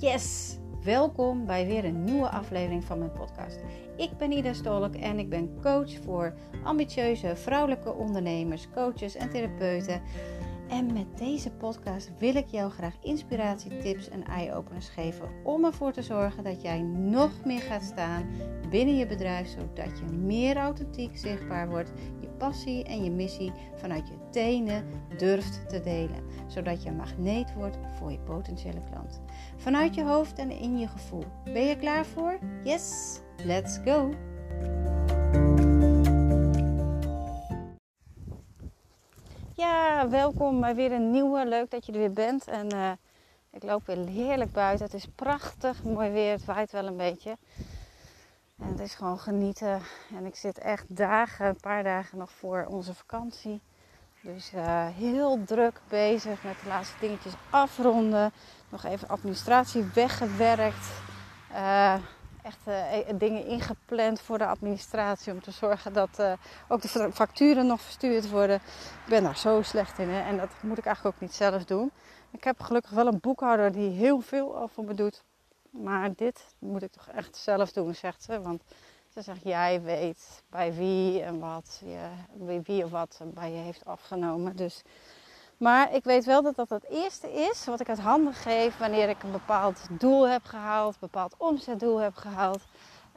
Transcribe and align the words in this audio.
Yes! 0.00 0.58
Welkom 0.84 1.46
bij 1.46 1.66
weer 1.66 1.84
een 1.84 2.04
nieuwe 2.04 2.30
aflevering 2.30 2.84
van 2.84 2.98
mijn 2.98 3.12
podcast. 3.12 3.60
Ik 3.96 4.16
ben 4.18 4.32
Ida 4.32 4.52
Stolk 4.52 4.94
en 4.94 5.18
ik 5.18 5.28
ben 5.28 5.60
coach 5.62 5.92
voor 6.04 6.34
ambitieuze 6.64 7.36
vrouwelijke 7.36 7.94
ondernemers, 7.94 8.68
coaches 8.74 9.16
en 9.16 9.30
therapeuten. 9.30 10.02
En 10.68 10.92
met 10.92 11.18
deze 11.18 11.50
podcast 11.50 12.10
wil 12.18 12.34
ik 12.34 12.46
jou 12.46 12.70
graag 12.70 12.94
inspiratie, 13.02 13.78
tips 13.78 14.08
en 14.08 14.24
eye-openers 14.24 14.88
geven 14.88 15.28
om 15.44 15.64
ervoor 15.64 15.92
te 15.92 16.02
zorgen 16.02 16.44
dat 16.44 16.62
jij 16.62 16.82
nog 16.82 17.30
meer 17.44 17.60
gaat 17.60 17.82
staan 17.82 18.26
binnen 18.70 18.96
je 18.96 19.06
bedrijf, 19.06 19.48
zodat 19.48 19.98
je 19.98 20.16
meer 20.16 20.56
authentiek 20.56 21.16
zichtbaar 21.16 21.68
wordt, 21.68 21.92
je 22.20 22.28
passie 22.28 22.84
en 22.84 23.04
je 23.04 23.10
missie 23.10 23.52
vanuit 23.74 24.08
je 24.08 24.14
tenen 24.30 24.84
durft 25.16 25.68
te 25.68 25.80
delen, 25.80 26.24
zodat 26.46 26.82
je 26.82 26.92
magneet 26.92 27.54
wordt 27.54 27.78
voor 27.98 28.12
je 28.12 28.18
potentiële 28.18 28.80
klant. 28.90 29.20
Vanuit 29.56 29.94
je 29.94 30.04
hoofd 30.04 30.38
en 30.38 30.50
in 30.50 30.78
je 30.78 30.88
gevoel. 30.88 31.24
Ben 31.44 31.66
je 31.66 31.76
klaar 31.76 32.06
voor? 32.06 32.38
Yes, 32.64 33.20
let's 33.44 33.80
go! 33.84 34.10
Welkom 40.06 40.60
bij 40.60 40.74
weer 40.74 40.92
een 40.92 41.10
nieuwe. 41.10 41.46
Leuk 41.46 41.70
dat 41.70 41.86
je 41.86 41.92
er 41.92 41.98
weer 41.98 42.12
bent. 42.12 42.48
En 42.48 42.74
uh, 42.74 42.90
ik 43.50 43.62
loop 43.62 43.86
weer 43.86 44.06
heerlijk 44.06 44.52
buiten. 44.52 44.84
Het 44.84 44.94
is 44.94 45.06
prachtig, 45.14 45.82
mooi 45.82 46.10
weer. 46.10 46.32
Het 46.32 46.44
waait 46.44 46.72
wel 46.72 46.86
een 46.86 46.96
beetje. 46.96 47.36
En 48.58 48.68
het 48.68 48.80
is 48.80 48.94
gewoon 48.94 49.18
genieten. 49.18 49.80
En 50.16 50.26
ik 50.26 50.36
zit 50.36 50.58
echt 50.58 50.96
dagen, 50.96 51.46
een 51.46 51.60
paar 51.60 51.82
dagen 51.82 52.18
nog 52.18 52.30
voor 52.30 52.66
onze 52.68 52.94
vakantie. 52.94 53.60
Dus 54.20 54.52
uh, 54.54 54.86
heel 54.86 55.44
druk 55.44 55.80
bezig 55.88 56.42
met 56.42 56.56
de 56.62 56.68
laatste 56.68 56.96
dingetjes 57.00 57.34
afronden. 57.50 58.32
Nog 58.68 58.84
even 58.84 59.08
administratie 59.08 59.84
weggewerkt. 59.94 60.90
Uh, 61.52 61.94
echt 62.48 62.66
uh, 62.68 63.18
dingen 63.18 63.46
ingepland 63.46 64.20
voor 64.20 64.38
de 64.38 64.46
administratie. 64.46 65.32
Om 65.32 65.40
te 65.40 65.50
zorgen 65.50 65.92
dat 65.92 66.22
ook 66.68 66.82
de 66.82 67.10
facturen 67.12 67.66
nog 67.66 67.80
verstuurd 67.80 68.30
worden. 68.30 68.56
Ik 68.56 69.08
ben 69.08 69.22
daar 69.22 69.36
zo 69.36 69.62
slecht 69.62 69.98
in. 69.98 70.08
Hè? 70.08 70.20
En 70.20 70.36
dat 70.36 70.50
moet 70.60 70.78
ik 70.78 70.86
eigenlijk 70.86 71.16
ook 71.16 71.22
niet 71.22 71.34
zelf 71.34 71.64
doen. 71.64 71.90
Ik 72.30 72.44
heb 72.44 72.60
gelukkig 72.60 72.90
wel 72.90 73.06
een 73.06 73.20
boekhouder 73.20 73.72
die 73.72 73.90
heel 73.90 74.20
veel 74.20 74.58
over 74.58 74.84
me 74.84 74.94
doet. 74.94 75.22
Maar 75.70 76.14
dit 76.14 76.44
moet 76.58 76.82
ik 76.82 76.92
toch 76.92 77.08
echt 77.08 77.36
zelf 77.36 77.72
doen, 77.72 77.94
zegt 77.94 78.22
ze. 78.22 78.40
Want 78.40 78.62
ze 79.08 79.22
zegt, 79.22 79.42
jij 79.42 79.82
weet 79.82 80.42
bij 80.50 80.74
wie 80.74 81.22
en 81.22 81.38
wat, 81.38 81.82
je, 81.84 82.60
wie 82.62 82.84
of 82.84 82.90
wat 82.90 83.20
bij 83.24 83.52
je 83.52 83.58
heeft 83.58 83.84
afgenomen. 83.84 84.56
Dus, 84.56 84.82
maar 85.58 85.94
ik 85.94 86.04
weet 86.04 86.24
wel 86.24 86.42
dat 86.42 86.56
dat 86.56 86.70
het 86.70 86.84
eerste 86.88 87.32
is 87.32 87.64
wat 87.64 87.80
ik 87.80 87.88
uit 87.88 88.00
handen 88.00 88.34
geef 88.34 88.78
wanneer 88.78 89.08
ik 89.08 89.22
een 89.22 89.32
bepaald 89.32 89.86
doel 89.90 90.28
heb 90.28 90.44
gehaald, 90.44 90.92
een 90.92 91.00
bepaald 91.00 91.34
omzetdoel 91.36 91.98
heb 91.98 92.16
gehaald. 92.16 92.60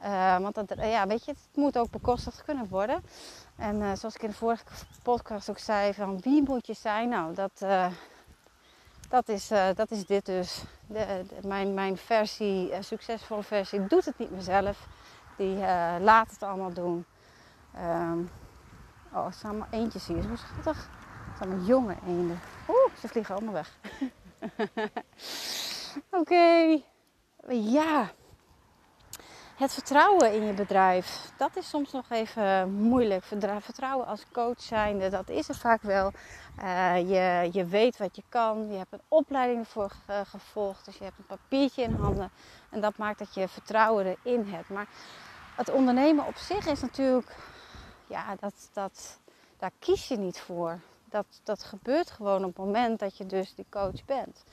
Uh, 0.04 0.38
want 0.38 0.54
dat, 0.54 0.74
ja, 0.76 1.06
weet 1.06 1.24
je, 1.24 1.30
het 1.30 1.48
moet 1.54 1.78
ook 1.78 1.90
bekostigd 1.90 2.44
kunnen 2.44 2.68
worden. 2.68 3.04
En 3.56 3.76
uh, 3.76 3.92
zoals 3.94 4.14
ik 4.14 4.22
in 4.22 4.28
de 4.28 4.34
vorige 4.34 4.64
podcast 5.02 5.50
ook 5.50 5.58
zei, 5.58 5.94
van 5.94 6.20
wie 6.20 6.42
moet 6.42 6.66
je 6.66 6.74
zijn? 6.74 7.08
Nou, 7.08 7.34
dat, 7.34 7.64
dat 9.08 9.28
is, 9.28 9.48
dat 9.74 9.90
is 9.90 10.06
dit 10.06 10.26
dus. 10.26 10.62
De, 10.86 11.24
mijn, 11.46 11.74
mijn 11.74 11.96
versie, 11.96 12.72
succesvolle 12.80 13.42
versie, 13.42 13.86
doet 13.86 14.04
het 14.04 14.18
niet 14.18 14.30
mezelf. 14.30 14.86
Die 15.36 15.56
laat 16.00 16.30
het 16.30 16.42
allemaal 16.42 16.72
doen. 16.72 17.04
Um, 17.76 18.30
oh, 19.12 19.24
het 19.24 19.36
zijn 19.36 19.52
allemaal 19.52 19.80
eentjes 19.80 20.06
hier. 20.06 20.22
Zo 20.22 20.36
schattig. 20.36 20.88
Zijn 21.42 21.54
allemaal 21.54 21.68
jonge 21.68 21.96
eenden. 22.06 22.40
Oeh, 22.68 22.94
ze 23.00 23.08
vliegen 23.08 23.34
allemaal 23.34 23.52
weg. 23.52 23.78
Oké. 26.20 26.80
Ja. 27.48 28.10
Het 29.56 29.72
vertrouwen 29.72 30.32
in 30.32 30.42
je 30.42 30.52
bedrijf, 30.52 31.30
dat 31.36 31.56
is 31.56 31.68
soms 31.68 31.92
nog 31.92 32.10
even 32.10 32.72
moeilijk. 32.72 33.24
Vertrouwen 33.60 34.06
als 34.06 34.24
coach 34.32 34.60
zijnde, 34.60 35.08
dat 35.08 35.28
is 35.28 35.48
er 35.48 35.54
vaak 35.54 35.82
wel. 35.82 36.12
Uh, 36.62 36.96
je, 36.96 37.48
je 37.52 37.64
weet 37.64 37.96
wat 37.96 38.16
je 38.16 38.22
kan, 38.28 38.70
je 38.70 38.76
hebt 38.76 38.92
een 38.92 39.02
opleiding 39.08 39.58
ervoor 39.60 39.92
gevolgd, 40.24 40.84
dus 40.84 40.96
je 40.96 41.04
hebt 41.04 41.18
een 41.18 41.38
papiertje 41.38 41.82
in 41.82 41.94
handen. 41.94 42.30
En 42.70 42.80
dat 42.80 42.96
maakt 42.96 43.18
dat 43.18 43.34
je 43.34 43.48
vertrouwen 43.48 44.06
erin 44.06 44.46
hebt. 44.46 44.68
Maar 44.68 44.88
het 45.56 45.70
ondernemen 45.70 46.26
op 46.26 46.36
zich 46.36 46.66
is 46.66 46.80
natuurlijk, 46.80 47.36
ja, 48.06 48.36
dat, 48.40 48.70
dat, 48.72 49.18
daar 49.58 49.72
kies 49.78 50.08
je 50.08 50.16
niet 50.16 50.40
voor. 50.40 50.80
Dat, 51.12 51.26
dat 51.42 51.62
gebeurt 51.62 52.10
gewoon 52.10 52.44
op 52.44 52.56
het 52.56 52.64
moment 52.64 52.98
dat 52.98 53.16
je 53.16 53.26
dus 53.26 53.54
die 53.54 53.66
coach 53.70 54.04
bent. 54.04 54.44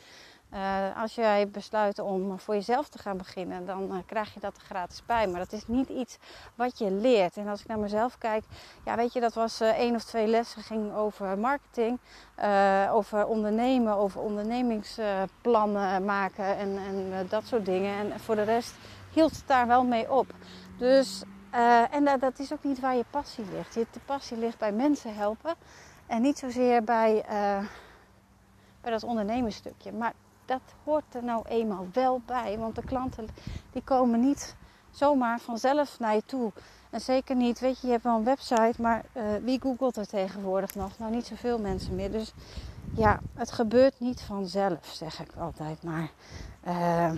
Uh, 0.53 1.02
als 1.02 1.16
jij 1.16 1.47
besluit 1.47 2.00
om 2.00 2.40
voor 2.40 2.53
jezelf 2.53 2.88
te 2.88 2.97
gaan 2.97 3.18
beginnen, 3.18 3.66
dan 3.66 3.84
uh, 3.92 3.97
krijg 4.06 4.34
je 4.34 4.40
dat 4.40 4.56
er 4.56 4.62
gratis 4.62 5.06
bij. 5.06 5.28
Maar 5.28 5.40
dat 5.40 5.53
is 5.53 5.68
niet 5.68 5.90
iets 5.90 6.18
wat 6.56 6.78
je 6.78 6.92
leert. 6.92 7.38
En 7.38 7.48
als 7.48 7.62
ik 7.62 7.68
naar 7.68 7.80
mezelf 7.80 8.18
kijk, 8.18 8.44
ja, 8.86 8.96
weet 8.96 9.14
je, 9.14 9.19
dat 9.19 9.34
was 9.34 9.62
uh, 9.62 9.69
één 9.69 9.96
of 9.96 10.03
twee 10.03 10.28
lessen 10.28 10.62
ging 10.62 10.96
over 10.96 11.38
marketing, 11.38 12.00
over 12.92 13.25
ondernemen, 13.25 13.96
over 13.96 14.22
ondernemingsplannen 14.22 16.06
maken 16.06 16.58
en, 16.58 16.78
en 16.78 17.28
dat 17.30 17.46
soort 17.46 17.66
dingen. 17.66 18.12
En 18.12 18.19
voor 18.19 18.36
de 18.36 18.44
rest 18.44 18.75
hield 19.14 19.36
het 19.36 19.48
daar 19.48 19.68
wel 19.68 19.84
mee 19.84 20.12
op. 20.12 20.28
Dus, 20.78 21.24
en 21.92 22.06
dat, 22.06 22.19
dat 22.19 22.40
is 22.40 22.53
ook 22.53 22.64
niet 22.64 22.80
waar 22.80 22.96
je 22.96 23.06
passie 23.09 23.46
ligt. 23.52 23.74
Je 23.74 23.86
passie 24.06 24.38
ligt 24.38 24.58
bij 24.58 24.72
mensen 24.72 25.16
helpen 25.16 25.56
en 26.09 26.22
niet 26.22 26.38
zozeer 26.38 26.84
bij, 26.84 27.25
bij 28.81 28.92
dat 28.92 29.03
ondernemersstukje. 29.03 29.92
Maar 29.92 30.14
dat 30.46 30.62
hoort 30.84 31.16
er 31.16 31.24
nou 31.24 31.46
eenmaal 31.47 31.88
wel 31.94 32.22
bij. 32.25 32.58
Want 32.58 32.75
de 32.75 32.84
klanten 32.84 33.28
die 33.72 33.81
komen 33.84 34.19
niet 34.19 34.56
zomaar 34.92 35.40
vanzelf 35.40 36.00
naar 36.00 36.16
je 36.16 36.24
toe. 36.25 36.52
En 36.90 37.02
zeker 37.02 37.36
niet, 37.36 37.59
weet 37.59 37.80
je, 37.80 37.88
je 37.88 37.92
hebt 37.94 38.03
wel 38.03 38.16
een 38.16 38.24
website, 38.24 38.81
maar 38.81 39.06
uh, 39.14 39.24
wie 39.44 39.62
googelt 39.62 39.98
er 39.98 40.08
tegenwoordig 40.08 40.75
nog? 40.75 40.98
Nou, 40.98 41.12
niet 41.12 41.25
zoveel 41.25 41.59
mensen 41.59 41.96
meer. 41.96 42.12
Dus 42.12 42.34
ja, 42.96 43.19
het 43.34 43.52
gebeurt 43.52 44.00
niet 44.00 44.22
vanzelf, 44.22 44.86
zeg 44.86 45.19
ik 45.22 45.31
altijd 45.38 45.84
maar. 45.84 46.09
Uh, 46.68 47.12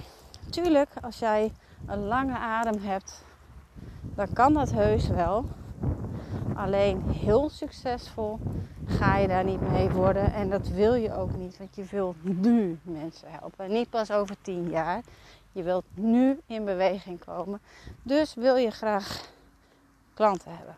tuurlijk, 0.49 0.89
als 1.01 1.19
jij 1.19 1.51
een 1.85 2.05
lange 2.05 2.37
adem 2.37 2.81
hebt, 2.81 3.23
dan 4.01 4.33
kan 4.33 4.53
dat 4.53 4.71
heus 4.71 5.07
wel. 5.07 5.45
Alleen 6.55 7.09
heel 7.09 7.49
succesvol 7.49 8.39
ga 8.91 9.17
je 9.17 9.27
daar 9.27 9.43
niet 9.43 9.71
mee 9.71 9.89
worden. 9.89 10.33
En 10.33 10.49
dat 10.49 10.67
wil 10.67 10.93
je 10.93 11.15
ook 11.15 11.35
niet, 11.35 11.57
want 11.57 11.75
je 11.75 11.83
wilt 11.83 12.15
nu 12.23 12.79
mensen 12.83 13.31
helpen. 13.31 13.71
Niet 13.71 13.89
pas 13.89 14.11
over 14.11 14.35
tien 14.41 14.69
jaar. 14.69 15.01
Je 15.51 15.63
wilt 15.63 15.85
nu 15.93 16.39
in 16.45 16.65
beweging 16.65 17.25
komen. 17.25 17.61
Dus 18.03 18.33
wil 18.33 18.55
je 18.55 18.71
graag 18.71 19.29
klanten 20.13 20.55
hebben. 20.55 20.75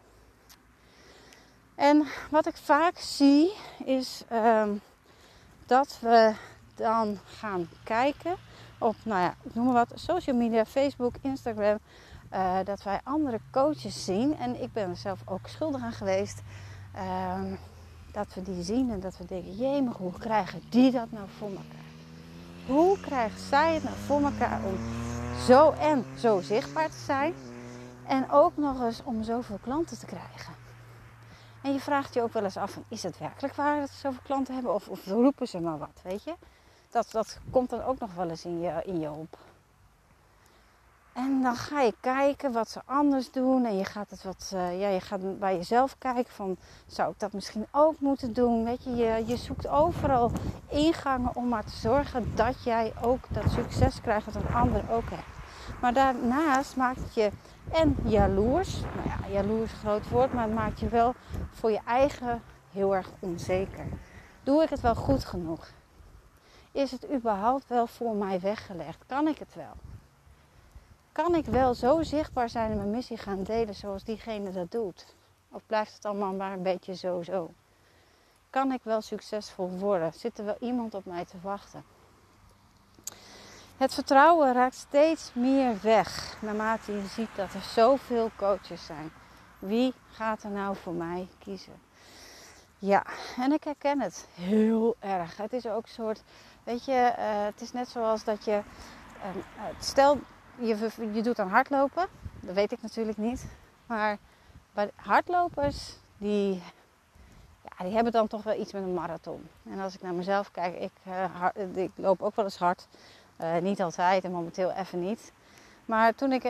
En 1.75 2.05
wat 2.29 2.47
ik 2.47 2.57
vaak 2.57 2.97
zie 2.97 3.53
is 3.85 4.23
um, 4.33 4.81
dat 5.65 5.97
we 6.01 6.33
dan 6.75 7.17
gaan 7.25 7.69
kijken 7.83 8.35
op, 8.77 8.95
nou 9.03 9.21
ja, 9.21 9.35
ik 9.41 9.53
noem 9.55 9.65
maar 9.65 9.73
wat, 9.73 9.91
social 9.95 10.35
media, 10.35 10.65
Facebook, 10.65 11.15
Instagram. 11.21 11.79
Uh, 12.33 12.57
dat 12.63 12.83
wij 12.83 12.99
andere 13.03 13.39
coaches 13.51 14.05
zien. 14.05 14.37
En 14.37 14.61
ik 14.61 14.73
ben 14.73 14.89
er 14.89 14.95
zelf 14.95 15.19
ook 15.25 15.47
schuldig 15.47 15.81
aan 15.81 15.91
geweest. 15.91 16.41
Uh, 16.95 17.41
dat 18.13 18.33
we 18.33 18.41
die 18.41 18.63
zien 18.63 18.91
en 18.91 18.99
dat 18.99 19.17
we 19.17 19.25
denken, 19.25 19.55
jee, 19.55 19.81
maar 19.81 19.93
hoe 19.93 20.17
krijgen 20.19 20.61
die 20.69 20.91
dat 20.91 21.11
nou 21.11 21.27
voor 21.37 21.49
elkaar? 21.49 21.91
Hoe 22.67 22.99
krijgt 22.99 23.41
zij 23.41 23.73
het 23.73 23.83
nou 23.83 23.95
voor 23.95 24.21
elkaar 24.21 24.61
om 24.63 24.77
zo 25.45 25.71
en 25.71 26.05
zo 26.17 26.41
zichtbaar 26.41 26.89
te 26.89 26.97
zijn 27.05 27.33
en 28.07 28.31
ook 28.31 28.57
nog 28.57 28.81
eens 28.81 29.03
om 29.03 29.23
zoveel 29.23 29.59
klanten 29.61 29.99
te 29.99 30.05
krijgen? 30.05 30.53
En 31.61 31.73
je 31.73 31.79
vraagt 31.79 32.13
je 32.13 32.21
ook 32.21 32.33
wel 32.33 32.43
eens 32.43 32.57
af, 32.57 32.79
is 32.87 33.03
het 33.03 33.17
werkelijk 33.17 33.55
waar 33.55 33.79
dat 33.79 33.89
ze 33.89 33.97
zoveel 33.97 34.21
klanten 34.23 34.53
hebben 34.53 34.73
of, 34.73 34.87
of 34.87 35.05
roepen 35.05 35.47
ze 35.47 35.59
maar 35.59 35.77
wat, 35.77 36.01
weet 36.03 36.23
je? 36.23 36.33
Dat, 36.89 37.11
dat 37.11 37.39
komt 37.49 37.69
dan 37.69 37.83
ook 37.83 37.99
nog 37.99 38.13
wel 38.13 38.29
eens 38.29 38.45
in 38.45 38.59
je, 38.59 38.81
in 38.85 38.99
je 38.99 39.11
op. 39.11 39.37
En 41.13 41.41
dan 41.41 41.55
ga 41.55 41.81
je 41.81 41.93
kijken 41.99 42.51
wat 42.51 42.69
ze 42.69 42.81
anders 42.85 43.31
doen. 43.31 43.65
En 43.65 43.77
je 43.77 43.85
gaat 43.85 44.09
het 44.09 44.23
wat, 44.23 44.51
uh, 44.53 44.79
ja, 44.79 44.87
je 44.87 44.99
gaat 44.99 45.39
bij 45.39 45.55
jezelf 45.55 45.97
kijken 45.97 46.33
van, 46.33 46.57
zou 46.87 47.11
ik 47.11 47.19
dat 47.19 47.33
misschien 47.33 47.65
ook 47.71 47.99
moeten 47.99 48.33
doen? 48.33 48.63
Weet 48.63 48.83
je, 48.83 48.95
je, 48.95 49.23
je 49.25 49.37
zoekt 49.37 49.67
overal 49.67 50.31
ingangen 50.69 51.35
om 51.35 51.47
maar 51.47 51.65
te 51.65 51.75
zorgen 51.75 52.35
dat 52.35 52.63
jij 52.63 52.93
ook 53.01 53.25
dat 53.29 53.51
succes 53.51 54.01
krijgt 54.01 54.25
wat 54.25 54.35
een 54.35 54.55
ander 54.55 54.83
ook 54.91 55.09
heeft. 55.09 55.41
Maar 55.81 55.93
daarnaast 55.93 56.75
maakt 56.75 56.99
het 56.99 57.13
je 57.13 57.31
en 57.71 57.95
jaloers. 58.03 58.81
Nou 58.81 59.07
ja, 59.07 59.29
jaloers 59.29 59.63
is 59.63 59.71
een 59.71 59.77
groot 59.77 60.09
woord, 60.09 60.33
maar 60.33 60.43
het 60.43 60.53
maakt 60.53 60.79
je 60.79 60.87
wel 60.87 61.15
voor 61.51 61.71
je 61.71 61.81
eigen 61.85 62.41
heel 62.71 62.95
erg 62.95 63.09
onzeker. 63.19 63.85
Doe 64.43 64.63
ik 64.63 64.69
het 64.69 64.81
wel 64.81 64.95
goed 64.95 65.25
genoeg? 65.25 65.67
Is 66.71 66.91
het 66.91 67.11
überhaupt 67.11 67.67
wel 67.67 67.87
voor 67.87 68.15
mij 68.15 68.39
weggelegd? 68.39 69.03
Kan 69.05 69.27
ik 69.27 69.37
het 69.39 69.55
wel? 69.55 69.73
Kan 71.13 71.35
ik 71.35 71.45
wel 71.45 71.73
zo 71.73 72.03
zichtbaar 72.03 72.49
zijn 72.49 72.71
en 72.71 72.77
mijn 72.77 72.89
missie 72.89 73.17
gaan 73.17 73.43
delen 73.43 73.75
zoals 73.75 74.03
diegene 74.03 74.51
dat 74.51 74.71
doet? 74.71 75.15
Of 75.51 75.61
blijft 75.65 75.93
het 75.93 76.05
allemaal 76.05 76.33
maar 76.33 76.51
een 76.51 76.63
beetje 76.63 76.95
zo-zo? 76.95 77.51
Kan 78.49 78.71
ik 78.71 78.81
wel 78.83 79.01
succesvol 79.01 79.69
worden? 79.69 80.13
Zit 80.13 80.37
er 80.37 80.45
wel 80.45 80.57
iemand 80.59 80.93
op 80.93 81.05
mij 81.05 81.25
te 81.25 81.37
wachten? 81.41 81.83
Het 83.77 83.93
vertrouwen 83.93 84.53
raakt 84.53 84.75
steeds 84.75 85.33
meer 85.33 85.81
weg 85.81 86.37
naarmate 86.41 86.91
je 86.91 87.07
ziet 87.07 87.35
dat 87.35 87.53
er 87.53 87.61
zoveel 87.61 88.31
coaches 88.35 88.85
zijn. 88.85 89.11
Wie 89.59 89.93
gaat 90.11 90.43
er 90.43 90.49
nou 90.49 90.75
voor 90.75 90.93
mij 90.93 91.27
kiezen? 91.39 91.81
Ja, 92.77 93.05
en 93.37 93.51
ik 93.51 93.63
herken 93.63 94.01
het 94.01 94.27
heel 94.33 94.95
erg. 94.99 95.37
Het 95.37 95.53
is 95.53 95.67
ook 95.67 95.83
een 95.83 95.89
soort, 95.89 96.23
weet 96.63 96.85
je, 96.85 97.13
uh, 97.17 97.45
het 97.45 97.61
is 97.61 97.71
net 97.71 97.89
zoals 97.89 98.23
dat 98.23 98.45
je, 98.45 98.61
uh, 99.17 99.65
stel 99.79 100.19
je, 100.59 100.91
je 101.13 101.21
doet 101.21 101.39
aan 101.39 101.49
hardlopen, 101.49 102.07
dat 102.39 102.55
weet 102.55 102.71
ik 102.71 102.81
natuurlijk 102.81 103.17
niet, 103.17 103.45
maar 103.85 104.17
hardlopers 104.95 105.97
die, 106.17 106.61
ja, 107.63 107.85
die 107.85 107.93
hebben 107.93 108.11
dan 108.11 108.27
toch 108.27 108.43
wel 108.43 108.59
iets 108.59 108.73
met 108.73 108.83
een 108.83 108.93
marathon. 108.93 109.47
En 109.69 109.79
als 109.79 109.95
ik 109.95 110.01
naar 110.01 110.13
mezelf 110.13 110.51
kijk, 110.51 110.79
ik, 110.79 110.91
uh, 111.07 111.83
ik 111.83 111.91
loop 111.95 112.21
ook 112.21 112.35
wel 112.35 112.45
eens 112.45 112.57
hard, 112.57 112.87
niet 113.61 113.81
altijd 113.81 114.23
en 114.23 114.31
momenteel 114.31 114.71
even 114.71 114.99
niet. 114.99 115.31
Maar 115.85 116.15
toen 116.15 116.31
ik 116.31 116.43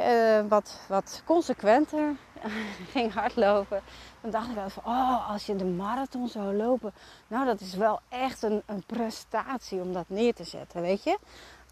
wat, 0.48 0.80
wat 0.88 1.22
consequenter 1.26 2.16
ging 2.94 3.14
hardlopen, 3.14 3.82
dan 4.22 4.32
dacht 4.32 4.50
ik 4.50 4.56
wel 4.56 4.70
van, 4.70 4.84
oh, 4.86 5.30
als 5.30 5.46
je 5.46 5.56
de 5.56 5.66
marathon 5.66 6.28
zou 6.28 6.56
lopen, 6.56 6.94
nou 7.28 7.46
dat 7.46 7.60
is 7.60 7.76
wel 7.76 8.00
echt 8.10 8.44
een, 8.44 8.62
een 8.66 8.84
prestatie 8.86 9.82
om 9.82 9.94
dat 9.94 10.06
neer 10.08 10.34
te 10.34 10.44
zetten, 10.44 10.82
weet 10.82 11.04
je. 11.04 11.18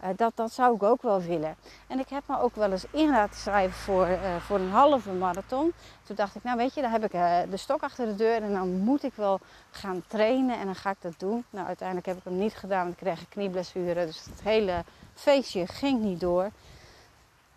Uh, 0.02 0.08
dat, 0.16 0.32
dat 0.34 0.52
zou 0.52 0.74
ik 0.74 0.82
ook 0.82 1.02
wel 1.02 1.20
willen. 1.20 1.56
En 1.86 1.98
ik 1.98 2.08
heb 2.08 2.22
me 2.26 2.40
ook 2.40 2.54
wel 2.54 2.70
eens 2.70 2.84
in 2.90 3.10
laten 3.10 3.40
schrijven 3.40 3.78
voor, 3.78 4.08
uh, 4.08 4.36
voor 4.36 4.58
een 4.58 4.70
halve 4.70 5.10
marathon. 5.12 5.72
Toen 6.02 6.16
dacht 6.16 6.34
ik, 6.34 6.42
nou 6.42 6.56
weet 6.56 6.74
je, 6.74 6.80
dan 6.80 6.90
heb 6.90 7.04
ik 7.04 7.14
uh, 7.14 7.38
de 7.50 7.56
stok 7.56 7.82
achter 7.82 8.06
de 8.06 8.14
deur 8.14 8.42
en 8.42 8.52
dan 8.52 8.76
moet 8.76 9.02
ik 9.02 9.12
wel 9.14 9.40
gaan 9.70 10.02
trainen 10.06 10.58
en 10.58 10.64
dan 10.64 10.74
ga 10.74 10.90
ik 10.90 10.96
dat 11.00 11.14
doen. 11.16 11.44
Nou, 11.50 11.66
uiteindelijk 11.66 12.06
heb 12.06 12.16
ik 12.16 12.24
hem 12.24 12.38
niet 12.38 12.54
gedaan, 12.54 12.82
want 12.82 12.92
ik 12.92 13.06
kreeg 13.06 13.20
een 13.20 13.28
knieblessure, 13.28 14.06
dus 14.06 14.24
het 14.24 14.42
hele 14.42 14.84
feestje 15.14 15.66
ging 15.66 16.00
niet 16.00 16.20
door. 16.20 16.50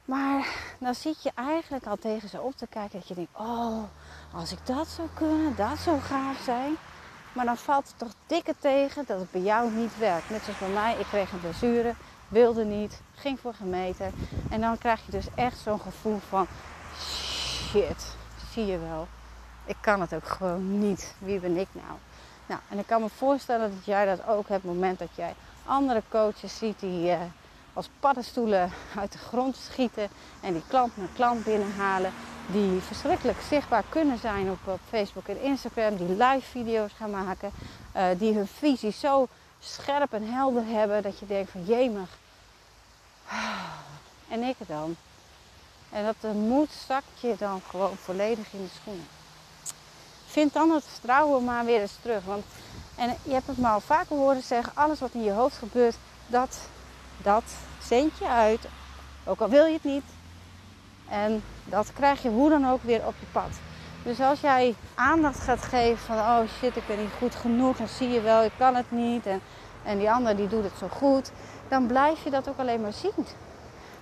Maar 0.05 0.47
dan 0.79 0.95
zit 0.95 1.23
je 1.23 1.31
eigenlijk 1.35 1.85
al 1.85 1.95
tegen 1.95 2.29
ze 2.29 2.41
op 2.41 2.55
te 2.55 2.67
kijken 2.67 2.99
dat 2.99 3.07
je 3.07 3.13
denkt, 3.13 3.31
oh, 3.37 3.83
als 4.33 4.51
ik 4.51 4.59
dat 4.65 4.87
zou 4.87 5.07
kunnen, 5.13 5.55
dat 5.55 5.77
zou 5.77 5.99
gaaf 5.99 6.37
zijn. 6.43 6.75
Maar 7.33 7.45
dan 7.45 7.57
valt 7.57 7.87
het 7.87 7.97
toch 7.97 8.13
dikke 8.27 8.55
tegen 8.59 9.03
dat 9.07 9.19
het 9.19 9.31
bij 9.31 9.41
jou 9.41 9.71
niet 9.71 9.97
werkt. 9.97 10.29
Net 10.29 10.41
zoals 10.43 10.59
bij 10.59 10.69
mij, 10.69 10.95
ik 10.99 11.05
kreeg 11.05 11.31
een 11.31 11.39
blessure, 11.39 11.95
wilde 12.35 12.63
niet, 12.63 13.01
ging 13.15 13.39
voor 13.39 13.53
gemeten. 13.53 14.11
En 14.49 14.61
dan 14.61 14.77
krijg 14.77 15.05
je 15.05 15.11
dus 15.11 15.27
echt 15.35 15.57
zo'n 15.57 15.79
gevoel 15.79 16.19
van, 16.29 16.47
shit, 16.99 18.15
zie 18.51 18.65
je 18.65 18.79
wel. 18.79 19.07
Ik 19.65 19.77
kan 19.81 20.01
het 20.01 20.13
ook 20.13 20.27
gewoon 20.27 20.79
niet. 20.79 21.15
Wie 21.17 21.39
ben 21.39 21.57
ik 21.57 21.67
nou? 21.71 21.97
Nou, 22.45 22.61
en 22.69 22.79
ik 22.79 22.87
kan 22.87 23.01
me 23.01 23.09
voorstellen 23.09 23.69
dat 23.75 23.85
jij 23.85 24.05
dat 24.05 24.27
ook 24.27 24.47
hebt 24.47 24.63
het 24.63 24.73
moment 24.73 24.99
dat 24.99 25.15
jij 25.15 25.33
andere 25.65 26.01
coaches 26.09 26.57
ziet 26.57 26.79
die... 26.79 27.09
Uh, 27.09 27.21
als 27.75 27.89
paddenstoelen 27.99 28.71
uit 28.95 29.11
de 29.11 29.17
grond 29.17 29.55
schieten 29.55 30.07
en 30.41 30.53
die 30.53 30.63
klant 30.67 30.97
naar 30.97 31.07
klant 31.13 31.43
binnenhalen. 31.43 32.11
Die 32.51 32.79
verschrikkelijk 32.79 33.37
zichtbaar 33.49 33.83
kunnen 33.89 34.17
zijn 34.17 34.49
op, 34.49 34.79
Facebook 34.89 35.27
en 35.27 35.41
Instagram. 35.41 35.95
Die 35.95 36.09
live 36.09 36.41
video's 36.41 36.91
gaan 36.97 37.09
maken. 37.09 37.51
Uh, 37.95 38.03
die 38.17 38.33
hun 38.33 38.47
visie 38.47 38.91
zo 38.91 39.27
scherp 39.59 40.13
en 40.13 40.33
helder 40.33 40.63
hebben 40.65 41.03
dat 41.03 41.19
je 41.19 41.25
denkt 41.25 41.51
van 41.51 41.63
jemig. 41.65 42.09
En 44.29 44.43
ik 44.43 44.55
dan. 44.67 44.95
En 45.89 46.05
dat 46.05 46.15
de 46.19 46.27
moed 46.27 46.69
zakt 46.87 47.19
je 47.19 47.35
dan 47.37 47.61
gewoon 47.69 47.95
volledig 47.97 48.53
in 48.53 48.63
de 48.63 48.69
schoenen. 48.81 49.07
Vind 50.25 50.53
dan 50.53 50.71
het 50.71 50.83
vertrouwen 50.83 51.43
maar 51.43 51.65
weer 51.65 51.81
eens 51.81 51.97
terug. 52.01 52.23
Want, 52.23 52.45
en 52.95 53.17
je 53.23 53.33
hebt 53.33 53.47
het 53.47 53.57
me 53.57 53.67
al 53.67 53.79
vaker 53.79 54.15
horen 54.15 54.41
zeggen, 54.41 54.75
alles 54.75 54.99
wat 54.99 55.13
in 55.13 55.23
je 55.23 55.31
hoofd 55.31 55.57
gebeurt, 55.57 55.95
dat 56.27 56.57
dat 57.17 57.43
zend 57.83 58.17
je 58.17 58.27
uit, 58.27 58.67
ook 59.23 59.39
al 59.39 59.49
wil 59.49 59.65
je 59.65 59.73
het 59.73 59.83
niet. 59.83 60.03
En 61.09 61.43
dat 61.63 61.93
krijg 61.93 62.21
je 62.21 62.29
hoe 62.29 62.49
dan 62.49 62.69
ook 62.69 62.83
weer 62.83 63.05
op 63.05 63.13
je 63.19 63.25
pad. 63.31 63.49
Dus 64.03 64.19
als 64.19 64.39
jij 64.39 64.75
aandacht 64.95 65.39
gaat 65.39 65.61
geven 65.61 66.05
van 66.05 66.17
oh 66.17 66.41
shit, 66.59 66.75
ik 66.75 66.87
ben 66.87 66.99
niet 66.99 67.17
goed 67.17 67.35
genoeg, 67.35 67.77
dan 67.77 67.87
zie 67.87 68.09
je 68.09 68.21
wel, 68.21 68.43
ik 68.43 68.51
kan 68.57 68.75
het 68.75 68.91
niet. 68.91 69.25
En, 69.25 69.41
en 69.85 69.97
die 69.97 70.11
ander 70.11 70.35
die 70.35 70.47
doet 70.47 70.63
het 70.63 70.77
zo 70.77 70.87
goed, 70.87 71.31
dan 71.67 71.87
blijf 71.87 72.23
je 72.23 72.29
dat 72.29 72.49
ook 72.49 72.57
alleen 72.57 72.81
maar 72.81 72.93
zien. 72.93 73.25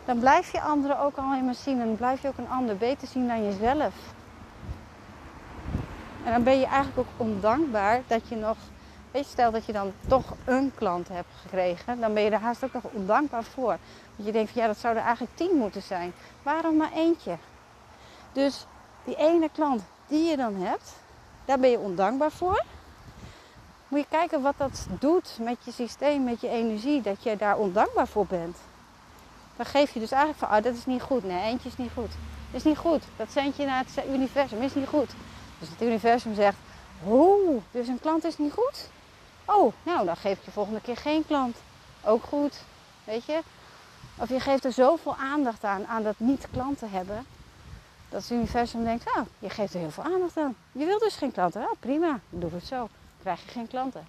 Dan 0.06 0.20
blijf 0.20 0.52
je 0.52 0.62
anderen 0.62 1.00
ook 1.00 1.18
alleen 1.18 1.46
maar 1.46 1.56
zien 1.56 1.80
en 1.80 1.86
dan 1.86 1.96
blijf 1.96 2.22
je 2.22 2.28
ook 2.28 2.38
een 2.38 2.50
ander 2.50 2.78
beter 2.78 3.08
zien 3.08 3.28
dan 3.28 3.44
jezelf. 3.44 3.94
En 6.24 6.32
dan 6.32 6.44
ben 6.44 6.60
je 6.60 6.66
eigenlijk 6.66 6.98
ook 7.00 7.28
ondankbaar 7.28 8.02
dat 8.08 8.28
je 8.28 8.36
nog 8.36 8.58
Weet 9.14 9.26
je, 9.26 9.32
stel 9.32 9.52
dat 9.52 9.66
je 9.66 9.74
dan 9.74 9.94
toch 10.08 10.34
een 10.46 10.72
klant 10.76 11.08
hebt 11.08 11.28
gekregen, 11.42 12.00
dan 12.00 12.14
ben 12.14 12.24
je 12.24 12.30
er 12.30 12.40
haast 12.40 12.64
ook 12.64 12.74
nog 12.74 12.84
ondankbaar 12.84 13.44
voor. 13.44 13.78
Want 14.16 14.28
je 14.28 14.32
denkt 14.32 14.52
van 14.52 14.62
ja, 14.62 14.68
dat 14.68 14.78
zou 14.78 14.96
er 14.96 15.02
eigenlijk 15.02 15.36
tien 15.36 15.56
moeten 15.58 15.82
zijn. 15.82 16.14
Waarom 16.44 16.78
maar 16.78 16.92
eentje? 16.92 17.38
Dus 18.32 18.66
die 19.04 19.16
ene 19.16 19.50
klant 19.50 19.82
die 20.08 20.30
je 20.30 20.38
dan 20.38 20.56
hebt, 20.56 20.94
daar 21.46 21.60
ben 21.60 21.70
je 21.70 21.80
ondankbaar 21.80 22.32
voor. 22.32 22.64
Moet 23.88 24.00
je 24.00 24.06
kijken 24.10 24.42
wat 24.42 24.58
dat 24.58 24.88
doet 25.00 25.38
met 25.42 25.58
je 25.64 25.72
systeem, 25.72 26.24
met 26.24 26.42
je 26.42 26.50
energie, 26.50 27.02
dat 27.02 27.24
je 27.24 27.38
daar 27.38 27.58
ondankbaar 27.58 28.08
voor 28.08 28.26
bent. 28.26 28.58
Dan 29.56 29.66
geef 29.66 29.94
je 29.94 30.00
dus 30.00 30.12
eigenlijk 30.12 30.40
van, 30.40 30.58
oh, 30.58 30.64
dat 30.64 30.76
is 30.76 30.86
niet 30.86 31.02
goed. 31.02 31.24
Nee, 31.24 31.44
eentje 31.44 31.70
is 31.70 31.78
niet 31.78 31.92
goed. 31.94 32.12
Dat 32.52 32.62
is 32.62 32.64
niet 32.64 32.78
goed. 32.78 33.04
Dat 33.16 33.32
zend 33.32 33.56
je 33.56 33.66
naar 33.66 33.84
het 33.86 34.06
universum, 34.08 34.62
is 34.62 34.74
niet 34.74 34.88
goed. 34.88 35.10
Dus 35.60 35.70
het 35.70 35.82
universum 35.82 36.36
zegt, 36.36 36.58
hoe, 37.04 37.60
dus 37.72 37.88
een 37.88 38.00
klant 38.00 38.24
is 38.24 38.38
niet 38.38 38.54
goed? 38.54 38.90
Oh, 39.46 39.74
nou 39.84 40.06
dan 40.06 40.18
geef 40.18 40.38
ik 40.38 40.46
je 40.46 40.52
volgende 40.52 40.82
keer 40.82 40.98
geen 40.98 41.26
klant. 41.26 41.58
Ook 42.04 42.24
goed, 42.24 42.56
weet 43.04 43.26
je. 43.26 43.40
Of 44.18 44.30
je 44.30 44.40
geeft 44.40 44.66
er 44.66 44.72
zoveel 44.72 45.16
aandacht 45.16 45.64
aan, 45.64 45.88
aan 45.88 46.04
dat 46.04 46.16
niet 46.18 46.48
klanten 46.52 46.90
hebben. 46.90 47.26
Dat 48.10 48.22
het 48.22 48.32
universum 48.32 48.84
denkt, 48.84 49.14
nou, 49.14 49.28
je 49.40 49.50
geeft 49.50 49.74
er 49.74 49.80
heel 49.80 49.92
veel 49.92 50.04
aandacht 50.04 50.38
aan. 50.38 50.56
Je 50.72 50.86
wilt 50.86 51.02
dus 51.02 51.16
geen 51.16 51.32
klanten. 51.32 51.62
Ja, 51.62 51.72
prima, 51.80 52.20
doe 52.30 52.52
het 52.54 52.66
zo. 52.66 52.90
Krijg 53.24 53.44
je 53.44 53.50
geen 53.52 53.68
klanten. 53.68 54.08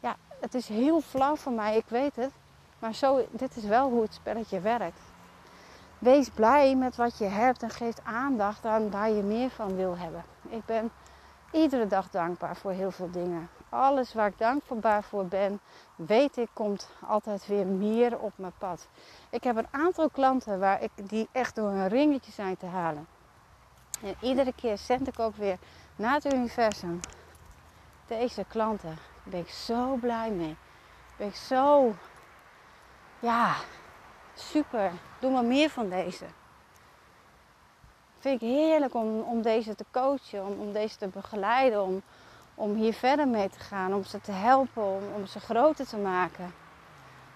Ja, 0.00 0.16
het 0.40 0.54
is 0.54 0.68
heel 0.68 1.00
flauw 1.00 1.36
van 1.36 1.54
mij, 1.54 1.76
ik 1.76 1.88
weet 1.88 2.16
het. 2.16 2.30
Maar 2.78 2.94
zo, 2.94 3.26
dit 3.30 3.56
is 3.56 3.64
wel 3.64 3.90
hoe 3.90 4.02
het 4.02 4.14
spelletje 4.14 4.60
werkt. 4.60 5.00
Wees 5.98 6.28
blij 6.28 6.76
met 6.76 6.96
wat 6.96 7.18
je 7.18 7.24
hebt 7.24 7.62
en 7.62 7.70
geef 7.70 7.94
aandacht 8.02 8.64
aan 8.64 8.90
waar 8.90 9.10
je 9.10 9.22
meer 9.22 9.50
van 9.50 9.76
wil 9.76 9.96
hebben. 9.96 10.24
Ik 10.48 10.64
ben 10.64 10.90
iedere 11.52 11.86
dag 11.86 12.10
dankbaar 12.10 12.56
voor 12.56 12.72
heel 12.72 12.90
veel 12.90 13.10
dingen 13.10 13.48
alles 13.72 14.12
waar 14.12 14.26
ik 14.26 14.38
dankbaar 14.38 15.02
voor 15.02 15.26
ben, 15.26 15.60
weet 15.96 16.36
ik, 16.36 16.48
komt 16.52 16.90
altijd 17.08 17.46
weer 17.46 17.66
meer 17.66 18.18
op 18.18 18.32
mijn 18.36 18.52
pad. 18.58 18.88
Ik 19.30 19.44
heb 19.44 19.56
een 19.56 19.68
aantal 19.70 20.10
klanten 20.10 20.58
waar 20.58 20.82
ik, 20.82 20.90
die 21.08 21.28
echt 21.32 21.54
door 21.54 21.68
een 21.68 21.88
ringetje 21.88 22.32
zijn 22.32 22.56
te 22.56 22.66
halen. 22.66 23.06
En 24.02 24.14
iedere 24.20 24.52
keer 24.52 24.78
zend 24.78 25.08
ik 25.08 25.18
ook 25.18 25.36
weer 25.36 25.58
naar 25.96 26.14
het 26.14 26.34
universum. 26.34 27.00
Deze 28.18 28.44
klanten, 28.48 28.88
daar 28.88 28.98
ben 29.22 29.40
ik 29.40 29.48
zo 29.48 29.94
blij 29.94 30.30
mee. 30.30 30.56
Ben 31.16 31.26
ik 31.26 31.34
zo, 31.34 31.94
ja, 33.18 33.54
super. 34.34 34.92
Doe 35.18 35.32
maar 35.32 35.44
meer 35.44 35.70
van 35.70 35.88
deze. 35.88 36.24
Vind 38.18 38.42
ik 38.42 38.48
heerlijk 38.48 38.94
om, 38.94 39.20
om 39.20 39.42
deze 39.42 39.74
te 39.74 39.84
coachen, 39.90 40.46
om, 40.46 40.60
om 40.60 40.72
deze 40.72 40.96
te 40.96 41.08
begeleiden, 41.08 41.82
om, 41.82 42.02
om 42.54 42.74
hier 42.74 42.92
verder 42.92 43.28
mee 43.28 43.48
te 43.48 43.60
gaan, 43.60 43.94
om 43.94 44.04
ze 44.04 44.20
te 44.20 44.32
helpen, 44.32 44.84
om, 44.84 45.02
om 45.14 45.26
ze 45.26 45.40
groter 45.40 45.86
te 45.86 45.98
maken. 45.98 46.54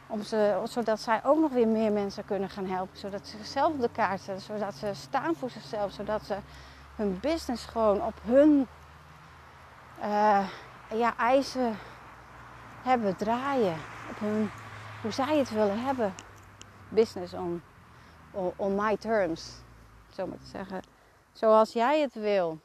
Om 0.07 0.23
ze, 0.23 0.63
zodat 0.65 1.01
zij 1.01 1.21
ook 1.25 1.39
nog 1.39 1.53
weer 1.53 1.69
meer 1.69 1.93
mensen 1.93 2.25
kunnen 2.25 2.51
gaan 2.51 2.67
helpen. 2.67 2.99
Zodat 2.99 3.27
ze 3.27 3.37
zichzelf 3.37 3.73
op 3.73 3.81
de 3.81 3.91
kaart 3.93 4.21
zetten. 4.21 4.45
Zodat 4.45 4.75
ze 4.75 4.91
staan 4.95 5.35
voor 5.35 5.51
zichzelf. 5.51 5.93
Zodat 5.93 6.23
ze 6.25 6.37
hun 6.97 7.19
business 7.21 7.65
gewoon 7.65 8.03
op 8.03 8.15
hun 8.23 8.67
uh, 10.01 10.47
ja, 10.91 11.17
eisen 11.17 11.79
hebben 12.83 13.17
draaien. 13.17 13.77
Op 14.11 14.19
hun, 14.19 14.51
hoe 15.03 15.11
zij 15.11 15.39
het 15.39 15.51
willen 15.51 15.85
hebben. 15.85 16.15
Business 16.89 17.33
on, 17.33 17.63
on, 18.57 18.75
my 18.75 18.97
terms. 18.97 19.53
Zo 20.15 20.27
maar 20.27 20.39
te 20.39 20.47
zeggen. 20.47 20.83
Zoals 21.33 21.73
jij 21.73 22.01
het 22.01 22.15
wil. 22.15 22.59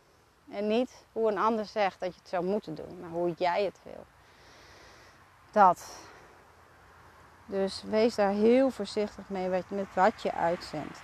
En 0.51 0.68
niet 0.68 1.06
hoe 1.12 1.32
een 1.32 1.38
ander 1.38 1.66
zegt 1.66 2.00
dat 2.00 2.13
je 2.13 2.20
het 2.20 2.30
zou 2.30 2.46
moeten 2.46 2.75
doen, 2.75 3.00
maar 3.00 3.10
hoe 3.10 3.34
jij 3.38 3.63
het 3.63 3.80
wil. 3.84 4.06
Dat. 5.51 5.98
Dus 7.46 7.84
wees 7.84 8.16
daar 8.16 8.32
heel 8.32 8.70
voorzichtig 8.70 9.30
mee 9.30 9.50
met 9.50 9.94
wat 9.94 10.22
je 10.22 10.34
uitzendt. 10.34 11.00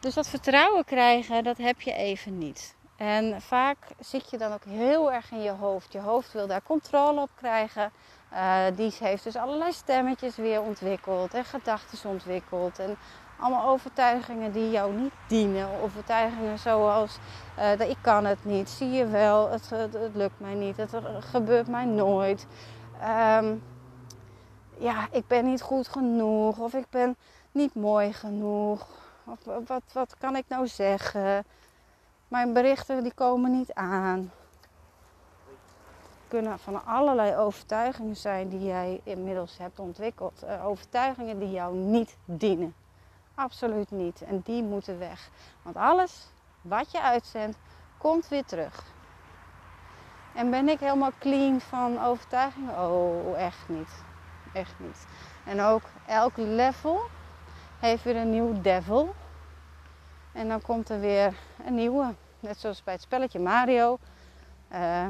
Dus 0.00 0.14
dat 0.14 0.28
vertrouwen 0.28 0.84
krijgen, 0.84 1.44
dat 1.44 1.58
heb 1.58 1.80
je 1.80 1.92
even 1.92 2.38
niet. 2.38 2.74
En 3.02 3.40
vaak 3.40 3.76
zit 3.98 4.30
je 4.30 4.38
dan 4.38 4.52
ook 4.52 4.64
heel 4.64 5.12
erg 5.12 5.30
in 5.30 5.42
je 5.42 5.50
hoofd. 5.50 5.92
Je 5.92 6.00
hoofd 6.00 6.32
wil 6.32 6.46
daar 6.46 6.62
controle 6.62 7.20
op 7.20 7.30
krijgen. 7.34 7.90
Uh, 8.32 8.64
die 8.74 8.94
heeft 8.98 9.24
dus 9.24 9.36
allerlei 9.36 9.72
stemmetjes 9.72 10.36
weer 10.36 10.60
ontwikkeld 10.60 11.34
en 11.34 11.44
gedachten 11.44 12.10
ontwikkeld. 12.10 12.78
En 12.78 12.96
allemaal 13.38 13.68
overtuigingen 13.68 14.52
die 14.52 14.70
jou 14.70 14.92
niet 14.92 15.12
dienen. 15.26 15.80
Overtuigingen 15.80 16.58
zoals 16.58 17.18
uh, 17.58 17.70
dat 17.78 17.88
ik 17.88 17.96
kan 18.00 18.24
het 18.24 18.44
niet, 18.44 18.68
zie 18.68 18.90
je 18.90 19.06
wel, 19.06 19.50
het, 19.50 19.70
het, 19.70 20.14
lukt 20.14 20.40
mij 20.40 20.54
niet, 20.54 20.76
het 20.76 20.90
gebeurt 21.18 21.68
mij 21.68 21.84
nooit. 21.84 22.46
Um, 23.38 23.62
ja, 24.78 25.06
ik 25.10 25.26
ben 25.26 25.44
niet 25.44 25.62
goed 25.62 25.88
genoeg 25.88 26.58
of 26.58 26.74
ik 26.74 26.86
ben 26.90 27.16
niet 27.52 27.74
mooi 27.74 28.12
genoeg. 28.12 28.86
Wat, 29.66 29.82
wat 29.92 30.14
kan 30.18 30.36
ik 30.36 30.44
nou 30.48 30.66
zeggen? 30.66 31.44
Mijn 32.32 32.52
berichten 32.52 33.02
die 33.02 33.14
komen 33.14 33.50
niet 33.50 33.74
aan. 33.74 34.32
Kunnen 36.28 36.58
van 36.58 36.84
allerlei 36.84 37.36
overtuigingen 37.36 38.16
zijn 38.16 38.48
die 38.48 38.64
jij 38.64 39.00
inmiddels 39.04 39.58
hebt 39.58 39.78
ontwikkeld. 39.78 40.44
Uh, 40.44 40.66
overtuigingen 40.66 41.38
die 41.38 41.50
jou 41.50 41.76
niet 41.76 42.16
dienen. 42.24 42.74
Absoluut 43.34 43.90
niet. 43.90 44.22
En 44.22 44.40
die 44.44 44.62
moeten 44.62 44.98
weg. 44.98 45.30
Want 45.62 45.76
alles 45.76 46.28
wat 46.60 46.90
je 46.90 47.02
uitzendt, 47.02 47.58
komt 47.98 48.28
weer 48.28 48.44
terug. 48.44 48.84
En 50.34 50.50
ben 50.50 50.68
ik 50.68 50.80
helemaal 50.80 51.12
clean 51.18 51.60
van 51.60 52.04
overtuigingen? 52.04 52.78
Oh, 52.78 53.38
echt 53.38 53.68
niet. 53.68 54.02
Echt 54.52 54.74
niet. 54.76 55.06
En 55.44 55.60
ook 55.60 55.82
elk 56.06 56.36
level 56.36 57.00
heeft 57.78 58.04
weer 58.04 58.16
een 58.16 58.30
nieuw 58.30 58.60
devil. 58.60 59.14
En 60.32 60.48
dan 60.48 60.62
komt 60.62 60.88
er 60.88 61.00
weer 61.00 61.34
een 61.66 61.74
nieuwe. 61.74 62.14
Net 62.40 62.58
zoals 62.58 62.84
bij 62.84 62.92
het 62.92 63.02
spelletje 63.02 63.38
Mario. 63.38 63.98
Uh, 64.72 65.06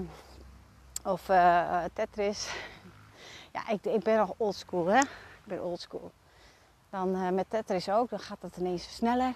of 1.05 1.29
uh, 1.29 1.85
Tetris. 1.93 2.55
Ja, 3.53 3.69
ik, 3.69 3.85
ik 3.85 4.03
ben 4.03 4.17
nog 4.17 4.35
oldschool 4.37 4.87
hè. 4.87 4.99
Ik 4.99 5.45
ben 5.45 5.63
oldschool. 5.63 6.13
Dan 6.91 7.17
uh, 7.17 7.29
met 7.29 7.51
Tetris 7.51 7.89
ook. 7.89 8.11
Dan 8.11 8.19
gaat 8.21 8.43
het 8.43 8.57
ineens 8.57 8.95
sneller. 8.95 9.35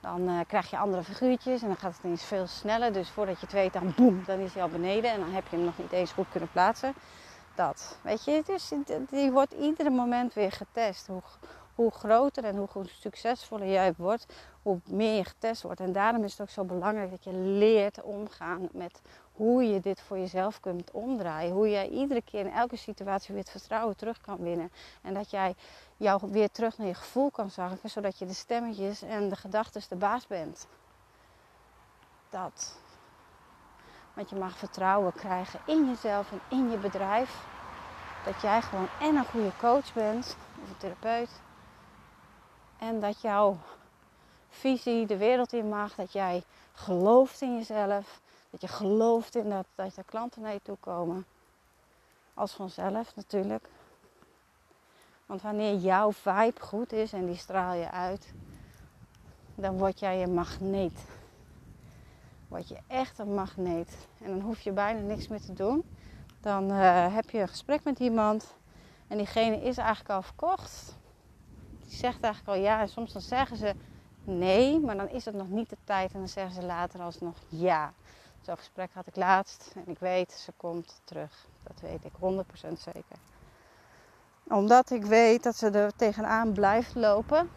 Dan 0.00 0.44
krijg 0.46 0.70
je 0.70 0.78
andere 0.78 1.04
figuurtjes 1.04 1.62
en 1.62 1.66
dan 1.66 1.76
gaat 1.76 1.94
het 1.94 2.04
ineens 2.04 2.24
veel 2.24 2.46
sneller. 2.46 2.92
Dus 2.92 3.10
voordat 3.10 3.40
je 3.40 3.46
het 3.46 3.54
weet, 3.54 3.72
dan 3.72 3.92
boem, 3.96 4.22
dan 4.26 4.38
is 4.38 4.54
hij 4.54 4.62
al 4.62 4.68
beneden. 4.68 5.10
En 5.10 5.20
dan 5.20 5.32
heb 5.32 5.48
je 5.48 5.56
hem 5.56 5.64
nog 5.64 5.78
niet 5.78 5.92
eens 5.92 6.12
goed 6.12 6.28
kunnen 6.30 6.50
plaatsen. 6.52 6.94
Dat, 7.54 7.98
weet 8.02 8.24
je, 8.24 8.42
dus 8.46 8.72
die 9.10 9.30
wordt 9.30 9.52
iedere 9.52 9.90
moment 9.90 10.34
weer 10.34 10.52
getest. 10.52 11.06
Hoe, 11.06 11.22
hoe 11.80 11.90
groter 11.90 12.44
en 12.44 12.56
hoe 12.56 12.68
succesvoller 12.84 13.68
jij 13.68 13.94
wordt, 13.96 14.26
hoe 14.62 14.80
meer 14.88 15.16
je 15.16 15.24
getest 15.24 15.62
wordt. 15.62 15.80
En 15.80 15.92
daarom 15.92 16.24
is 16.24 16.30
het 16.30 16.40
ook 16.40 16.48
zo 16.48 16.64
belangrijk 16.64 17.10
dat 17.10 17.24
je 17.24 17.32
leert 17.32 18.02
omgaan 18.02 18.68
met 18.72 19.00
hoe 19.32 19.62
je 19.62 19.80
dit 19.80 20.00
voor 20.00 20.18
jezelf 20.18 20.60
kunt 20.60 20.90
omdraaien. 20.90 21.52
Hoe 21.52 21.70
jij 21.70 21.88
iedere 21.88 22.22
keer 22.22 22.40
in 22.40 22.52
elke 22.52 22.76
situatie 22.76 23.34
weer 23.34 23.42
het 23.42 23.52
vertrouwen 23.52 23.96
terug 23.96 24.20
kan 24.20 24.36
winnen. 24.36 24.72
En 25.02 25.14
dat 25.14 25.30
jij 25.30 25.54
jou 25.96 26.20
weer 26.30 26.50
terug 26.50 26.78
naar 26.78 26.86
je 26.86 26.94
gevoel 26.94 27.30
kan 27.30 27.50
zakken, 27.50 27.90
zodat 27.90 28.18
je 28.18 28.26
de 28.26 28.34
stemmetjes 28.34 29.02
en 29.02 29.28
de 29.28 29.36
gedachten 29.36 29.82
de 29.88 29.96
baas 29.96 30.26
bent. 30.26 30.66
Dat. 32.30 32.78
Want 34.14 34.30
je 34.30 34.36
mag 34.36 34.58
vertrouwen 34.58 35.12
krijgen 35.12 35.60
in 35.66 35.86
jezelf 35.86 36.32
en 36.32 36.40
in 36.48 36.70
je 36.70 36.76
bedrijf. 36.76 37.46
Dat 38.24 38.40
jij 38.40 38.62
gewoon 38.62 38.88
en 39.00 39.16
een 39.16 39.26
goede 39.26 39.52
coach 39.58 39.92
bent, 39.92 40.36
of 40.62 40.68
een 40.68 40.76
therapeut, 40.76 41.30
en 42.80 43.00
dat 43.00 43.20
jouw 43.20 43.58
visie 44.48 45.06
de 45.06 45.16
wereld 45.16 45.52
in 45.52 45.68
mag. 45.68 45.94
Dat 45.94 46.12
jij 46.12 46.42
gelooft 46.72 47.40
in 47.40 47.56
jezelf. 47.56 48.20
Dat 48.50 48.60
je 48.60 48.68
gelooft 48.68 49.34
in 49.34 49.48
dat, 49.48 49.66
dat 49.74 49.94
de 49.94 50.04
klanten 50.04 50.42
naar 50.42 50.52
je 50.52 50.62
toe 50.62 50.76
komen. 50.80 51.26
Als 52.34 52.52
vanzelf 52.52 53.16
natuurlijk. 53.16 53.68
Want 55.26 55.42
wanneer 55.42 55.74
jouw 55.74 56.12
vibe 56.12 56.60
goed 56.60 56.92
is 56.92 57.12
en 57.12 57.26
die 57.26 57.36
straal 57.36 57.74
je 57.74 57.90
uit, 57.90 58.32
dan 59.54 59.78
word 59.78 60.00
jij 60.00 60.22
een 60.22 60.34
magneet. 60.34 61.04
Word 62.48 62.68
je 62.68 62.78
echt 62.86 63.18
een 63.18 63.34
magneet. 63.34 63.96
En 64.22 64.30
dan 64.30 64.40
hoef 64.40 64.60
je 64.60 64.72
bijna 64.72 65.00
niks 65.00 65.28
meer 65.28 65.40
te 65.40 65.52
doen. 65.52 65.84
Dan 66.40 66.70
uh, 66.70 67.14
heb 67.14 67.30
je 67.30 67.38
een 67.38 67.48
gesprek 67.48 67.84
met 67.84 67.98
iemand 67.98 68.54
en 69.08 69.16
diegene 69.16 69.56
is 69.62 69.76
eigenlijk 69.76 70.10
al 70.10 70.22
verkocht 70.22 70.98
die 71.90 71.98
zegt 71.98 72.22
eigenlijk 72.22 72.56
al 72.56 72.64
ja. 72.64 72.80
En 72.80 72.88
soms 72.88 73.12
dan 73.12 73.22
zeggen 73.22 73.56
ze 73.56 73.74
nee, 74.24 74.80
maar 74.80 74.96
dan 74.96 75.08
is 75.08 75.24
het 75.24 75.34
nog 75.34 75.48
niet 75.48 75.70
de 75.70 75.76
tijd. 75.84 76.12
En 76.12 76.18
dan 76.18 76.28
zeggen 76.28 76.54
ze 76.54 76.62
later 76.62 77.00
alsnog 77.00 77.36
ja. 77.48 77.92
Zo'n 78.40 78.56
gesprek 78.56 78.90
had 78.92 79.06
ik 79.06 79.16
laatst. 79.16 79.72
En 79.74 79.88
ik 79.92 79.98
weet, 79.98 80.32
ze 80.32 80.52
komt 80.56 81.00
terug. 81.04 81.46
Dat 81.62 81.80
weet 81.80 82.04
ik 82.04 82.12
100% 82.12 82.72
zeker. 82.78 83.18
Omdat 84.48 84.90
ik 84.90 85.04
weet 85.04 85.42
dat 85.42 85.56
ze 85.56 85.70
er 85.70 85.96
tegenaan 85.96 86.52
blijft 86.52 86.94
lopen. 86.94 87.50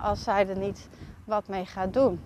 Als 0.00 0.22
zij 0.22 0.48
er 0.48 0.58
niet 0.58 0.88
wat 1.24 1.48
mee 1.48 1.66
gaat 1.66 1.92
doen. 1.92 2.24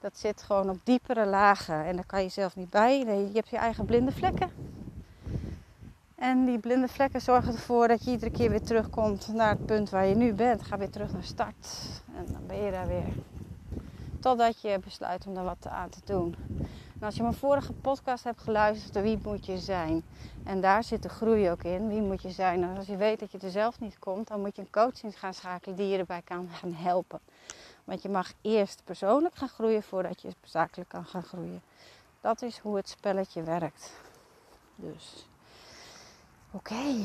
Dat 0.00 0.18
zit 0.18 0.42
gewoon 0.42 0.70
op 0.70 0.78
diepere 0.84 1.26
lagen. 1.26 1.84
En 1.84 1.96
daar 1.96 2.06
kan 2.06 2.22
je 2.22 2.28
zelf 2.28 2.56
niet 2.56 2.70
bij. 2.70 2.98
Je 2.98 3.30
hebt 3.32 3.48
je 3.48 3.56
eigen 3.56 3.84
blinde 3.84 4.12
vlekken. 4.12 4.61
En 6.22 6.44
die 6.44 6.58
blinde 6.58 6.88
vlekken 6.88 7.20
zorgen 7.20 7.52
ervoor 7.52 7.88
dat 7.88 8.04
je 8.04 8.10
iedere 8.10 8.30
keer 8.30 8.50
weer 8.50 8.62
terugkomt 8.62 9.28
naar 9.28 9.50
het 9.50 9.66
punt 9.66 9.90
waar 9.90 10.06
je 10.06 10.14
nu 10.14 10.32
bent. 10.32 10.62
Ga 10.62 10.78
weer 10.78 10.90
terug 10.90 11.12
naar 11.12 11.22
start. 11.22 11.68
En 12.16 12.32
dan 12.32 12.46
ben 12.46 12.56
je 12.56 12.70
daar 12.70 12.86
weer. 12.86 13.12
Totdat 14.20 14.60
je 14.60 14.78
besluit 14.84 15.26
om 15.26 15.36
er 15.36 15.44
wat 15.44 15.66
aan 15.66 15.88
te 15.88 16.00
doen. 16.04 16.34
En 17.00 17.06
als 17.06 17.14
je 17.14 17.22
mijn 17.22 17.34
vorige 17.34 17.72
podcast 17.72 18.24
hebt 18.24 18.40
geluisterd, 18.40 19.04
wie 19.04 19.18
moet 19.22 19.46
je 19.46 19.58
zijn? 19.58 20.02
En 20.44 20.60
daar 20.60 20.84
zit 20.84 21.02
de 21.02 21.08
groei 21.08 21.50
ook 21.50 21.62
in. 21.62 21.88
Wie 21.88 22.00
moet 22.00 22.22
je 22.22 22.30
zijn? 22.30 22.62
En 22.62 22.76
als 22.76 22.86
je 22.86 22.96
weet 22.96 23.20
dat 23.20 23.32
je 23.32 23.38
er 23.38 23.50
zelf 23.50 23.80
niet 23.80 23.98
komt, 23.98 24.28
dan 24.28 24.40
moet 24.40 24.56
je 24.56 24.62
een 24.62 24.70
coach 24.70 25.02
in 25.02 25.12
gaan 25.12 25.34
schakelen 25.34 25.76
die 25.76 25.88
je 25.88 25.98
erbij 25.98 26.22
kan 26.24 26.48
gaan 26.52 26.74
helpen. 26.74 27.20
Want 27.84 28.02
je 28.02 28.08
mag 28.08 28.32
eerst 28.40 28.82
persoonlijk 28.84 29.34
gaan 29.34 29.48
groeien 29.48 29.82
voordat 29.82 30.22
je 30.22 30.28
zakelijk 30.44 30.88
kan 30.88 31.04
gaan 31.04 31.22
groeien. 31.22 31.62
Dat 32.20 32.42
is 32.42 32.58
hoe 32.58 32.76
het 32.76 32.88
spelletje 32.88 33.42
werkt. 33.42 33.92
Dus. 34.76 35.30
Oké. 36.54 37.04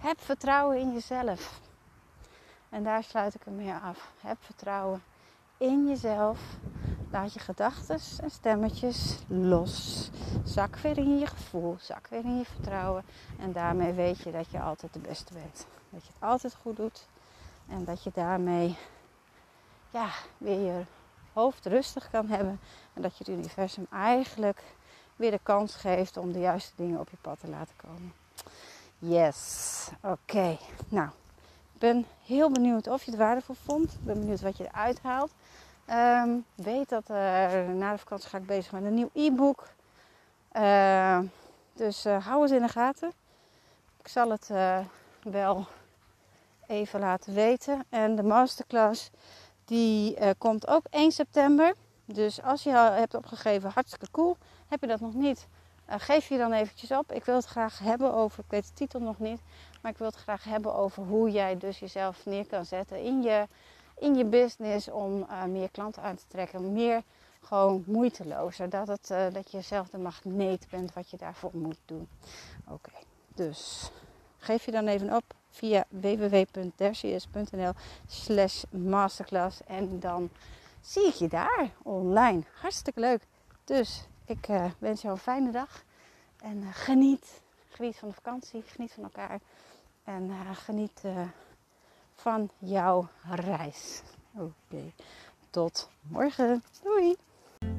Heb 0.00 0.20
vertrouwen 0.20 0.78
in 0.78 0.92
jezelf. 0.92 1.60
En 2.68 2.84
daar 2.84 3.02
sluit 3.02 3.34
ik 3.34 3.42
hem 3.44 3.56
mee 3.56 3.72
af. 3.72 4.12
Heb 4.20 4.36
vertrouwen 4.40 5.02
in 5.56 5.88
jezelf. 5.88 6.40
Laat 7.10 7.32
je 7.32 7.40
gedachten 7.40 7.98
en 8.20 8.30
stemmetjes 8.30 9.18
los. 9.28 10.10
Zak 10.44 10.76
weer 10.76 10.98
in 10.98 11.18
je 11.18 11.26
gevoel. 11.26 11.76
Zak 11.80 12.06
weer 12.06 12.24
in 12.24 12.38
je 12.38 12.44
vertrouwen. 12.44 13.04
En 13.38 13.52
daarmee 13.52 13.92
weet 13.92 14.18
je 14.18 14.30
dat 14.30 14.50
je 14.50 14.60
altijd 14.60 14.92
de 14.92 14.98
beste 14.98 15.32
bent. 15.32 15.66
Dat 15.90 16.06
je 16.06 16.12
het 16.12 16.22
altijd 16.22 16.54
goed 16.54 16.76
doet. 16.76 17.06
En 17.68 17.84
dat 17.84 18.02
je 18.02 18.10
daarmee 18.14 18.76
ja, 19.90 20.08
weer 20.38 20.60
je 20.60 20.84
hoofd 21.32 21.66
rustig 21.66 22.10
kan 22.10 22.26
hebben. 22.26 22.60
En 22.94 23.02
dat 23.02 23.18
je 23.18 23.24
het 23.24 23.38
universum 23.38 23.86
eigenlijk 23.90 24.62
weer 25.18 25.30
de 25.30 25.40
kans 25.42 25.74
geeft 25.74 26.16
om 26.16 26.32
de 26.32 26.40
juiste 26.40 26.72
dingen 26.76 27.00
op 27.00 27.10
je 27.10 27.16
pad 27.20 27.40
te 27.40 27.48
laten 27.48 27.74
komen. 27.76 28.12
Yes, 28.98 29.88
oké. 30.02 30.58
Nou, 30.88 31.08
ik 31.72 31.78
ben 31.78 32.06
heel 32.24 32.50
benieuwd 32.50 32.86
of 32.86 33.02
je 33.02 33.10
het 33.10 33.20
waardevol 33.20 33.56
vond. 33.64 33.92
Ik 33.92 34.04
ben 34.04 34.18
benieuwd 34.18 34.40
wat 34.40 34.56
je 34.56 34.64
eruit 34.64 35.02
haalt. 35.02 35.30
Um, 35.90 36.44
weet 36.54 36.88
dat 36.88 37.10
uh, 37.10 37.16
na 37.68 37.92
de 37.92 37.98
vakantie 37.98 38.28
ga 38.28 38.38
ik 38.38 38.46
bezig 38.46 38.72
met 38.72 38.84
een 38.84 38.94
nieuw 38.94 39.10
e-book. 39.14 39.68
Uh, 40.52 41.18
dus 41.72 42.06
uh, 42.06 42.26
hou 42.26 42.42
het 42.42 42.50
in 42.50 42.62
de 42.62 42.68
gaten. 42.68 43.12
Ik 44.00 44.08
zal 44.08 44.30
het 44.30 44.50
eh, 44.50 44.78
wel 45.22 45.66
even 46.66 47.00
laten 47.00 47.34
weten. 47.34 47.84
En 47.88 48.16
de 48.16 48.22
masterclass 48.22 49.10
die 49.64 50.18
komt 50.38 50.66
ook 50.66 50.84
1 50.90 51.12
september. 51.12 51.74
Dus 52.04 52.42
als 52.42 52.62
je 52.62 52.70
hebt 52.70 53.14
opgegeven, 53.14 53.70
hartstikke 53.70 54.10
cool. 54.10 54.36
Heb 54.68 54.80
je 54.80 54.86
dat 54.86 55.00
nog 55.00 55.14
niet? 55.14 55.46
Uh, 55.88 55.94
geef 55.98 56.28
je 56.28 56.38
dan 56.38 56.52
eventjes 56.52 56.90
op. 56.90 57.12
Ik 57.12 57.24
wil 57.24 57.34
het 57.34 57.44
graag 57.44 57.78
hebben 57.78 58.14
over, 58.14 58.44
ik 58.44 58.50
weet 58.50 58.66
de 58.66 58.72
titel 58.72 59.00
nog 59.00 59.18
niet, 59.18 59.40
maar 59.82 59.92
ik 59.92 59.98
wil 59.98 60.06
het 60.06 60.16
graag 60.16 60.44
hebben 60.44 60.74
over 60.74 61.02
hoe 61.02 61.30
jij 61.30 61.58
dus 61.58 61.78
jezelf 61.78 62.26
neer 62.26 62.46
kan 62.46 62.64
zetten 62.64 63.02
in 63.02 63.22
je, 63.22 63.46
in 63.98 64.14
je 64.14 64.24
business 64.24 64.88
om 64.88 65.18
uh, 65.18 65.44
meer 65.44 65.70
klanten 65.70 66.02
aan 66.02 66.16
te 66.16 66.24
trekken. 66.28 66.72
Meer 66.72 67.02
gewoon 67.40 67.82
moeitelozer. 67.86 68.68
Dat, 68.68 68.88
het, 68.88 69.10
uh, 69.10 69.26
dat 69.32 69.50
je 69.50 69.60
zelf 69.60 69.88
de 69.88 69.98
magneet 69.98 70.66
bent 70.70 70.94
wat 70.94 71.10
je 71.10 71.16
daarvoor 71.16 71.50
moet 71.52 71.80
doen. 71.84 72.08
Oké, 72.68 72.92
dus 73.34 73.90
geef 74.38 74.64
je 74.64 74.70
dan 74.70 74.86
even 74.86 75.14
op 75.14 75.24
via 75.50 75.84
www.dercius.nl 75.88 77.72
slash 78.06 78.62
masterclass 78.70 79.64
en 79.64 80.00
dan 80.00 80.30
zie 80.80 81.06
ik 81.06 81.14
je 81.14 81.28
daar 81.28 81.70
online. 81.82 82.42
Hartstikke 82.60 83.00
leuk. 83.00 83.22
Dus 83.64 84.06
ik 84.28 84.48
uh, 84.48 84.64
wens 84.78 85.02
jou 85.02 85.14
een 85.14 85.20
fijne 85.20 85.50
dag. 85.50 85.84
En 86.40 86.56
uh, 86.56 86.68
geniet. 86.72 87.40
Geniet 87.68 87.96
van 87.96 88.08
de 88.08 88.14
vakantie. 88.14 88.62
Geniet 88.62 88.92
van 88.92 89.02
elkaar. 89.02 89.40
En 90.04 90.22
uh, 90.24 90.50
geniet 90.52 91.02
van 92.14 92.50
jouw 92.58 93.08
reis. 93.30 94.02
Oké. 94.34 94.92
Tot 95.50 95.90
morgen. 96.00 96.62
Doei. 96.82 97.16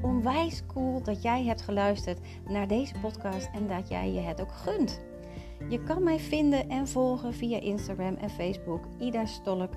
Onwijs 0.02 0.62
cool 0.74 1.04
dat 1.04 1.22
jij 1.22 1.44
hebt 1.44 1.62
geluisterd 1.62 2.20
naar 2.48 2.68
deze 2.68 3.00
podcast 3.00 3.50
en 3.54 3.68
dat 3.68 3.88
jij 3.88 4.12
je 4.12 4.20
het 4.20 4.42
ook 4.42 4.52
gunt. 4.52 5.00
Je 5.68 5.84
kan 5.84 6.04
mij 6.04 6.20
vinden 6.20 6.70
en 6.70 6.88
volgen 6.88 7.34
via 7.34 7.60
Instagram 7.60 8.16
en 8.16 8.30
Facebook 8.30 8.84
Ida 9.00 9.26
Stolk 9.26 9.74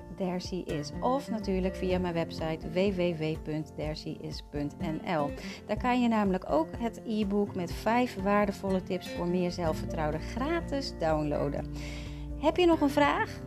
is. 0.65 0.91
Of 1.01 1.29
natuurlijk 1.29 1.75
via 1.75 1.99
mijn 1.99 2.13
website 2.13 2.69
www.dercyis.nl. 2.69 5.29
Daar 5.65 5.77
kan 5.77 6.01
je 6.01 6.07
namelijk 6.07 6.45
ook 6.49 6.67
het 6.77 7.01
e-book 7.05 7.55
met 7.55 7.73
5 7.73 8.21
waardevolle 8.21 8.83
tips 8.83 9.09
voor 9.09 9.27
meer 9.27 9.51
zelfvertrouwen 9.51 10.19
gratis 10.19 10.93
downloaden. 10.99 11.71
Heb 12.39 12.57
je 12.57 12.65
nog 12.65 12.81
een 12.81 12.89
vraag? 12.89 13.41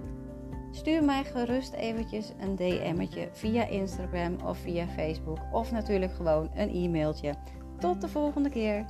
Stuur 0.71 1.05
mij 1.05 1.25
gerust 1.25 1.73
eventjes 1.73 2.33
een 2.39 2.57
DM'tje 2.57 3.29
via 3.33 3.67
Instagram 3.67 4.37
of 4.45 4.59
via 4.59 4.87
Facebook 4.87 5.39
of 5.53 5.73
natuurlijk 5.73 6.13
gewoon 6.13 6.51
een 6.55 6.75
e-mailtje. 6.75 7.35
Tot 7.79 8.01
de 8.01 8.09
volgende 8.09 8.49
keer. 8.49 8.85